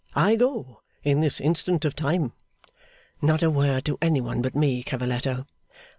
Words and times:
I 0.15 0.35
go, 0.35 0.81
in 1.03 1.21
this 1.21 1.39
instant 1.39 1.85
of 1.85 1.95
time!' 1.95 2.33
'Not 3.21 3.43
a 3.43 3.51
word 3.51 3.85
to 3.85 3.99
any 4.01 4.19
one 4.19 4.41
but 4.41 4.55
me, 4.55 4.81
Cavalletto. 4.83 5.45